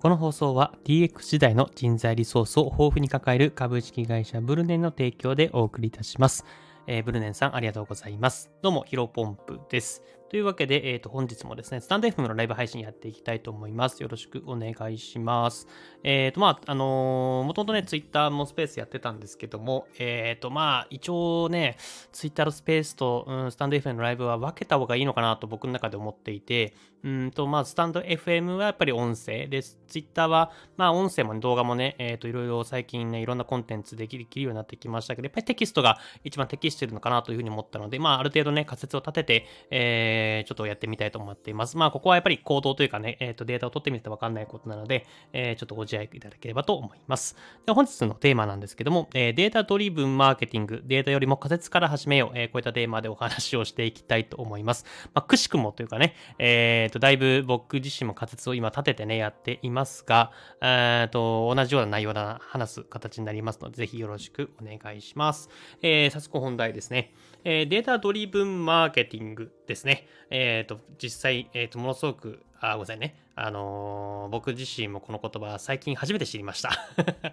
[0.00, 6.46] この放送は DX 時代の人材リソースを豊富に抱える株式会社ブルネンの提供でお送りいたします。
[6.86, 8.50] えー、ブルネンさんありがとうございます。
[8.62, 10.02] どうも、ヒロポンプです。
[10.30, 14.00] というわけで、えっ、ー、と、本日もですね、スタンド FM のライブ配信やっていきたいと思います。
[14.00, 15.66] よろしくお願いします。
[16.04, 21.76] えっ、ー、と、まあ、あのー、もともとね、ツイッターもスペースやってたんですけども、えっ、と、まあ、一応ね、
[22.12, 29.80] ツイッターのスペースと、うん、スタンド FM のライブは分けた方がいいのかなと僕の中で思っていて、うんと、まあ、スタンド FM はやっぱり音声です。
[29.88, 41.76] ツイッターは、まあ、音声も、ね、動画もね、えっ、と、いろいろ最近ね、いろんなコンテンツできるようになってきましたけど、やっぱりテキストが一番適してるのかなというふうに思ったので、まあ、ある程度ね、仮説を立てて、えー、ちょっとやってみたいと思っています。
[41.76, 47.36] まあ、ここはやっぱり行動というかね、えっ、ー、と、データを取ってみるとわかんないことなので、えー、ちょっとご自愛いただければと思います。
[47.66, 54.84] で本日のテーマなんですけども、え、データドリブンマーケティング、データよりも仮説から始めよう、え、こういったテーマでお話をしていきたいと思います。
[55.14, 65.48] まあ、くしくもというかね、えっ、と、だいぶ僕自身も仮説を今立ててね、やっていますが、えっ、と、同じような内容だな、話す形になりますので、ぜひよろしくお願いします。
[65.82, 67.12] え、早速本題ですね。
[67.44, 70.06] えー、データドリブンマーケティングですね。
[70.30, 73.20] えっ、ー、と、実際、えっ、ー、と、ものすごく、あ、ごめんなさいね。
[73.42, 76.72] あの僕自身もこの言葉最近初めて知りました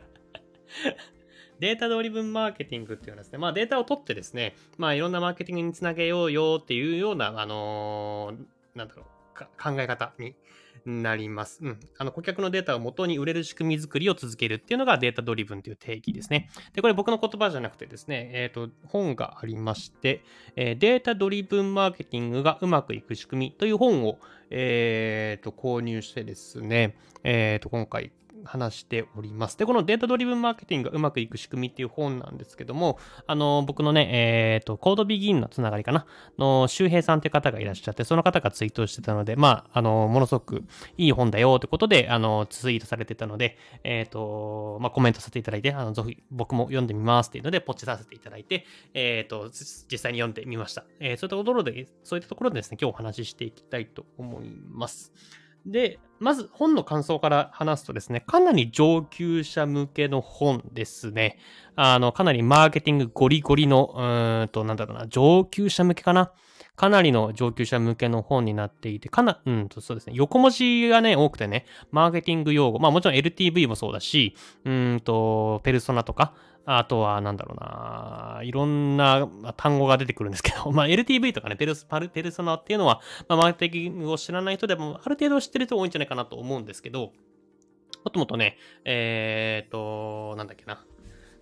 [1.60, 8.38] データドリブンマーケティングっていうのはですね、まあデータを取ってですね、まあいろんなマーケティングにつなげようよっていうような、あの
[8.76, 9.06] なんだろう、
[9.62, 10.36] 考え方に
[10.86, 11.60] なります。
[11.62, 11.80] うん。
[11.98, 16.50] あの、顧客のデータを元に売れる仕組み作りを続けるっていうのがデータドリブンという定義ですね。
[16.74, 20.24] で、これ僕の言葉じゃなくてですね、えっ、ー、と、本がありまして、
[20.56, 28.12] えー、データドリブンマーケティングがうまくいく仕組みという本を、えっ、ー、と、購入してですね、えっ、と、今回
[28.46, 29.58] 話しております。
[29.58, 36.06] で、このデータドリブンマーケティングがうまくいく仕組みっていう本なんですけども、あの、僕のね、えっ、ー、と、コードビギンのつながりかな、
[36.38, 40.64] の周平さんって方がいらっしゃって、その方がツイートしてたので、まあ、あの、ものすごく
[40.98, 50.86] いい本だよってことで、あの、ツイートされてたので、えっ、ー、と、まあ、コメントさせていただいて、あの、ぜひ僕も読んでみますっていうので、ポチさせていただいて、えっ、ー、と、実際に読んでみました。
[51.00, 55.14] え、そういったところで、そういったところでですね、今日お話ししていきたいと思います。
[55.68, 61.38] で、まず本の感想から話すとですね、かなり上級者向けの本ですね。
[61.76, 66.32] あの、かなりマーケティングゴリゴリの、うーんと、なんだろうな、上級者向けかな。
[66.78, 76.36] かなりの上級者向けの本になっていて、かな、うんと、そうですね、横文字がね、多くてね、マーケティング用語、まあもちろん LTV もそうだし、うんと、ペルソナとか、
[76.66, 79.28] あとは、なんだろうな、いろんな
[79.58, 87.12] 単語が出てくるんですけど、 まあ、LTV とかね、ペルス、パル、ペルソナっていうのは、まあ、マーケティングを知らない人でも、ある程度知ってる人多いんじゃないかなと思うんですけど、も
[88.10, 90.86] っともっとね、えーと、なんだっけな。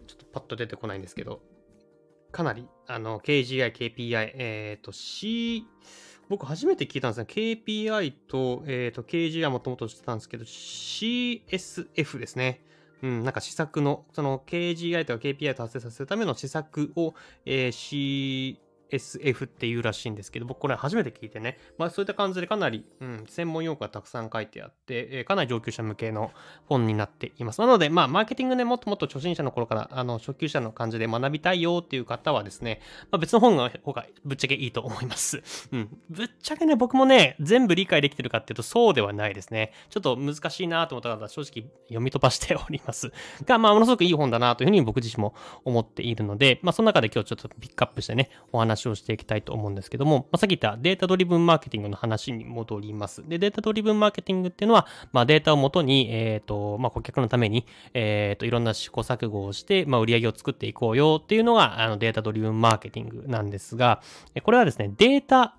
[0.08, 1.42] ちょっとパッと出てこないんですけど、
[2.36, 5.66] かなり、あの、KGI、KPI、えっ、ー、と、C、
[6.28, 7.28] 僕初めて聞いたんですね。
[7.30, 12.62] KPI と、えっ、ー、と、KGI もともとしてたんですけど、CSF ですね。
[13.02, 17.14] うん、なんか施策の、その KGI とか KPI 達成させるための施策を、
[17.46, 18.60] えー、C、
[18.90, 26.32] SF っていうらしいんですけど、僕これ初めて聞いてね、まあそういった感じでかなり、うん、専門用語がたくさん書いてあって、え、かなり上級者向けの
[26.68, 27.62] 本になっています。
[27.62, 32.82] なので、まあマーケティングでもっともっと初心者の頃から、あの、初級者の感じで学びたいよっていう方はですね、
[33.12, 35.42] まあ別の本の方がぶっちゃけいいと思います。
[35.72, 35.98] うん。
[36.10, 39.72] ぶっちゃけね、僕もね、全部理解できてるかっていうとそうではないですね。
[39.90, 43.12] ちょっと難しいなと思ったら正直読み飛ばしております。
[43.46, 53.28] が、まあものすごくいい本だなというふうに僕自身も思っているので、まあその中で今日ちょっとピックアップしてね、お話をしていきたいと思うんですけども、まあ、さっき言ったデータドリブンマーケティングの話に戻ります。
[53.28, 64.02] で、データドリブンマーケティングっていうのは、まあ、データをもとに、えっ、ー、と、まあ、顧客のために、えっ、ー、と、いろんな試行錯誤をして、まあ、売り上げを作っていこうよっていうのが、あの、データドリブンマーケティングなんですが、
[64.44, 65.56] これはですね、データ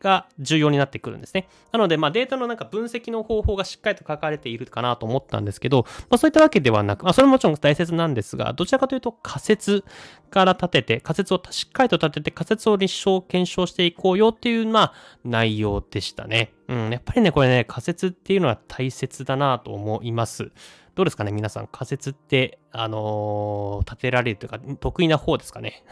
[0.00, 1.48] が重要になってくるんですね。
[1.72, 9.84] なので、まあ、データのなんか分析の方法がしっかりと書かれているかなと思ったんですけど、まあ、そういったわけではなく、まあ、それももちろん大切なんですが、どちらかというと仮説
[10.30, 14.92] から立てて、仮説をしっかりと立てて、仮説を立証、検証していこうよっていう、まあ、
[15.24, 16.52] 内容でしたね。
[16.68, 20.52] うん、やっぱりね、これね、仮説っていうのは大切だなと思います。
[20.94, 25.84] どうですかね皆さん仮説って、あのー、立てられるというか、得意な方ですかね？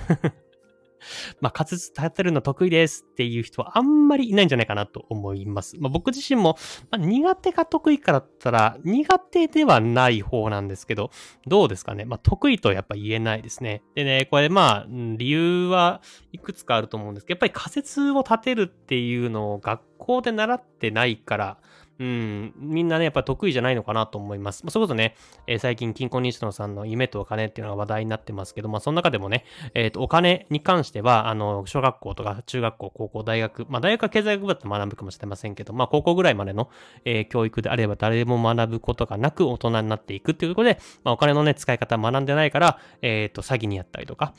[1.41, 5.77] まあ、滑舌立てるの得意ですっていう人はあんまりいないんじゃないかなと思います。
[5.79, 6.57] まあ、僕自身も、
[6.91, 11.11] まあ、苦手か得意かだったら苦手ではない方なんですけど、
[11.47, 12.05] どうですかね。
[12.05, 13.83] まあ、得意とやっぱ言えないですね。
[13.95, 16.01] でね、これまあ、理由は
[16.33, 21.59] いくつかあると思うんですけど、やっぱり仮説を立てるっていうのを学校で習ってないから、
[21.99, 24.65] うん、みんなね、やっぱ得意じゃないのかなと思います。
[24.65, 25.15] まあ、それこそね、
[25.47, 29.45] えー、最近、金婚西野さんの夢とお金っていうのが話題になってますけど、まあ、その中でもね、
[29.75, 36.69] えっ、ー、と、お金に関しては、あの、小学校とか中学校、高校、大学、まあ、大学は経済学部だって学ぶかもしれませんけど、まあ、高校ぐらいまでの、
[37.05, 44.35] えー、教育であれば誰でも学ぶことがなく大人になっていくっていうことで、まあ、お金のね、使い方学んでないから、えっ、と、詐欺にやったりとか、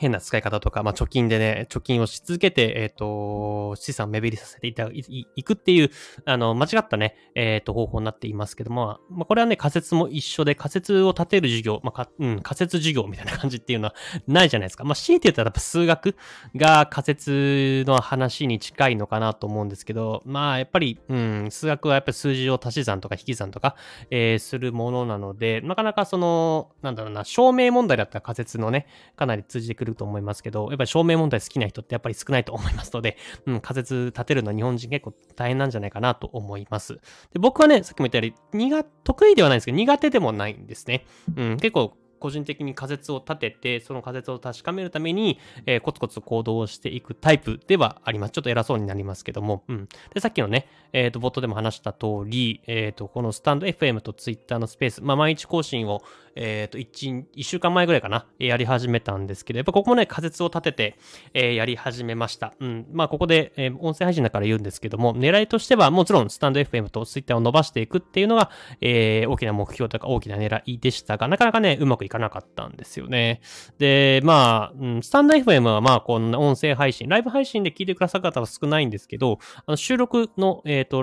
[0.00, 5.90] 変な使い方とか、まあ、貯金でね、貯金をし続けて、えっ、ー、と、資産を目減りさせていたいいくっていう、
[6.24, 13.94] あの、間違ったね、えっ、ー、と、方法になっていますけども、まあ、これはね、仮説も一緒で、仮説を立てる授業、まあ、か、うん、仮説授業みたいな感じっていうのは
[14.26, 14.84] ないじゃないですか。
[14.84, 16.16] まあ、強いて言ったらやっぱ数学
[16.56, 23.76] が仮説の話に近いのかなと思うんですけど、まあ、やっぱり、うん、数学はやっぱり数字を足し算とか引き算とか、
[24.10, 28.86] えー、するものなので、なかなかその、なんだろうな、証明問題だったら仮説のね、
[29.16, 33.16] かなり通じてくるると思いますけど、やっぱり証明問題好きな人ってやっぱり少ないと思いますので、
[33.46, 36.94] うん、仮説立てるのは日本人結構大変なんじゃないかなと思います。
[37.32, 41.04] で僕はね、さっきも言ったように、苦、得意ではないんですけど、苦手でもないんですね。
[41.36, 48.30] うん、結構個人的に仮説を立てて、その仮説を確かめるために、えー、コツコツ行動をしていくタイプではあります。
[48.32, 49.64] ちょっと偉そうになりますけども。
[49.66, 49.88] うん。
[50.14, 56.02] で、さっきのね、えっ、ー、と、冒頭でも話した通り、えっ、ー、と、このスタンド FM と Twitter のスペース、まあ、毎日更新を、
[56.34, 60.98] えっ、と、1、1週間前ぐらいかな、やり始めたんですけど、やっぱここもね、仮説を立てて、
[61.32, 62.52] えやり始めました。
[62.60, 62.86] うん。
[62.92, 68.50] まあ、ここで、え音声配信だから言うんですけども、狙いとしては、もちろんスタンド FM と Twitter を伸ばしていくっていうのが、
[68.80, 73.40] え大きな目標とか大きな狙いでしたが、なかなかね、うまくいかなかったんですですよね。
[73.78, 81.02] で、まあ、うん、スタンド FM はまあ、こんな音声配信、ライブ配信で聞いてくださる方は少ないんですけど、あの収録の、えっ、ー、と、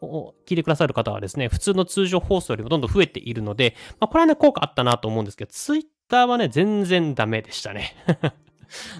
[0.00, 7.94] 聞いてくださる方はですね、普通の通常放送よりもどんどん増えているので、まあ、これはね、効果あったなと思うんですけど、ツイッターはね、全然ダメでしたね。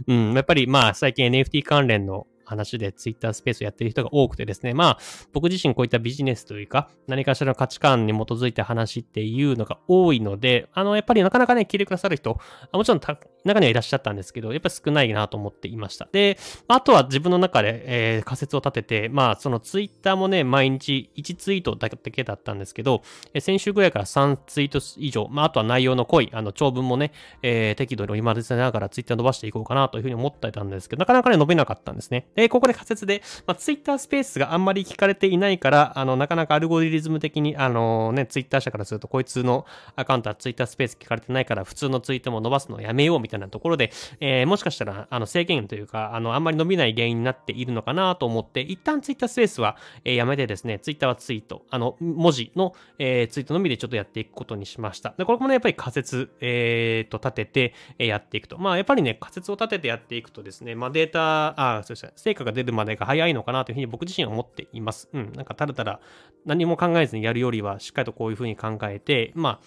[0.06, 4.98] うん、やっぱりまあ、最近 NFT 関連の話でツイッタースペースをやってる人が多くてですね、まあ、
[5.32, 12.38] 僕自身こういったビジネスというか、何かしらの価値観に基づいた話っていうのが多いので、あの、やっぱりなかなかね、聞いてくださる人、
[12.72, 16.08] もちろん中にはいらっしゃったんですけど、やっぱり少ないなと思っていました。
[16.10, 17.82] で、あとは自分の中で、
[18.16, 23.02] えー、仮説を立てて、まあ、そのツイッターもね、毎日1ツイートだけだったんですけど、
[23.34, 27.12] えー、先週ぐらいから3ツイート以上、まあ、あとは内容の濃い、あの、長文もね、
[27.42, 32.28] えー、適度に織り交ぜながらツイッター伸ばしていこうかなというふうに思ってたんですけど、なかなかね、伸びなかったんですね。
[32.38, 43.90] で、ここで仮説で、まあ、ツイッタースペースがあんまり聞かれていないから、あの、なかなかアルゴリズム的に、あのね、ツイッター社からすると、こいつのアカウントはツイッタースペース聞かれてないから、普通のツイートも伸ばすのをやめようみたいなところで、
[44.20, 55.12] えー、もしかしたら、あの、制限というか、あの、あんまり伸びない原因になっているのかなと思って、一旦ツイッタースペースは、え、やめてですね、ツイッターはツイート、あの、文字の、え、ツイートのみでちょっとやっていくことにしました。
[55.18, 58.58] で、これもね、やっぱり仮説、えー、と立てて、え、やっていくと。
[58.58, 65.08] まあ、やっぱりね、仮説を立ててやっていくとですね、まあ、データ、あ、そうですね、成果が出るまでが早いのかなというふうに僕自身は思っています。
[65.12, 65.32] うん。
[65.32, 66.00] なんかただただ
[66.44, 69.60] 何も考えずにやるよりは、しっかりとこういうふうに考えて、ま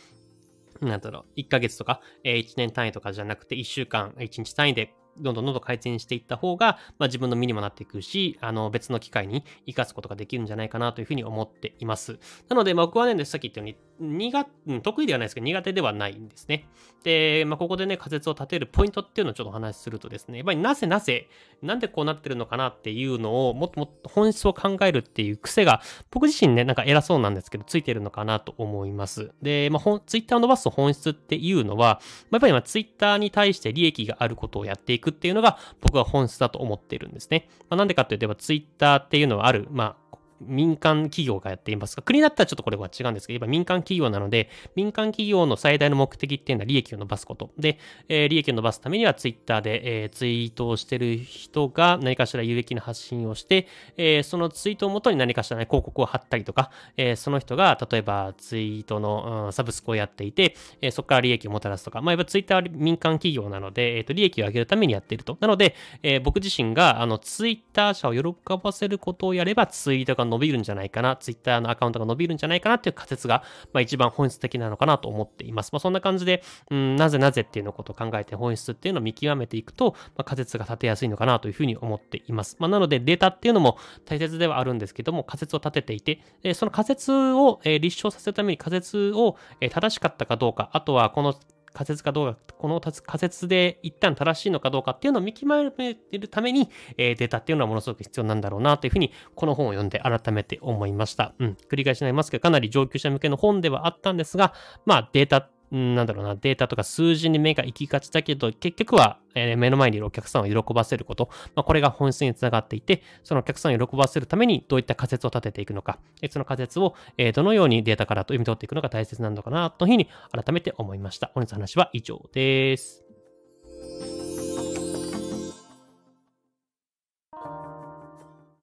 [0.82, 12.20] あ、なんだろう、1ヶ月とか、え、1年単位とかじゃなくて、1週間、1日単位でどんどんどんどん改善していった方が、まあ、自分の身にもなっていくし、あの、別の機会に活かすことができるんじゃないかなというふうに思っています。
[12.50, 14.46] なので、ま、僕はね、さっき言ったように、苦、
[14.82, 16.66] 得意ではないですけど、苦手ではないんですね。
[17.04, 21.28] で、まあ、ここでね、仮説を立てるポイントっていうのをちょっとお話しするとですね、やっぱりなぜなぜ、
[21.62, 29.32] なんでこうなってるのかなっていうのを、もっともっと本質を考えるっていう癖が、僕自身ね、なんか偉そうなんですけど、ついてるのかなと思います。
[29.42, 37.48] で、まあ、ツイッターを伸ばす本質っていうのは、まあ、やっぱりまツイッターに対して利益があることをやっていくっていうのが、僕は本質だと思ってるんですね。
[37.70, 40.11] まあ、なんでかって言えば、ツイッターっていうのはある、まあ、
[40.48, 47.52] 民間企業がやっていますが、国だったらちょっとこれは違うんですけど、今民間企業なので、民間企業の最大の目的っていうのは利益を伸ばすこと。
[47.58, 47.80] で、
[48.10, 53.68] えー、利益を伸ばすためにはツイッターで、えー、ツイートをしてる人が何かしら有益な発信をして、
[53.98, 65.38] えー、そのツイートをもとに何かしら、ね、広告を貼ったりとか、えその人が例えばツイートの、うん、サブスクをやっていて、えそこから利益をもたらすとか、まあ、やっぱツイッターは民間企業なので、えーと、利益を上げるためにやっていると。
[65.40, 75.72] なので、え僕自身があのツイッター社を喜ばせることをやればツイートが伸びるんじゃないかな、ツイッターのアカウントが伸びるんじゃないかなっていう仮説が、まあ、一番本質的なのかなと思っています。
[75.72, 82.56] まあ、そんな感じで、うん、なぜなぜっていうのことを考えて本質っていうのを見極めていくと、まあ、仮説が立てやすいのかなというふうに思っています。
[82.60, 86.22] まあ、なのでデータっていうのも大切ではあるんですけども、仮説を立てていて、
[86.54, 89.38] その仮説を立証させるために仮説を
[89.70, 91.36] 正しかったかどうか、あとはこの
[91.74, 95.48] 仮説かどうか、この仮説で一旦正しいのかどうかっていうのを見極
[95.78, 101.34] めるために、えー、データっていうのはものすごく必要なんだろうなというふうに、この本を読んで改めて思いました。
[101.40, 101.58] うん。
[101.70, 104.54] 繰り返しになりますけど、かなり上級者向けの本ではあったんですが、
[104.86, 121.32] まあデータなんだろうな、データとか数字に目が行きがちだけど、結局は、えー目の前にいるお客さんを喜ばせること、まあ、これが本質につながっていて、そのお客さんを喜ばせるためにどういった仮説を立てていくのか、えその仮説を、えーどのようにデータからと読み取っていくのが大切なのかな、というふうに改めて思いました。
[121.34, 123.11] 本日の話は以上です。